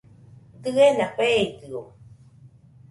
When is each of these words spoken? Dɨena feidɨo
Dɨena 0.63 1.05
feidɨo 1.15 1.81